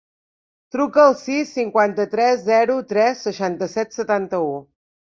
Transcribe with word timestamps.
Truca 0.75 1.03
al 1.09 1.13
sis, 1.25 1.51
cinquanta-tres, 1.59 2.43
zero, 2.51 2.81
tres, 2.97 3.25
seixanta-set, 3.31 3.97
setanta-u. 4.03 4.53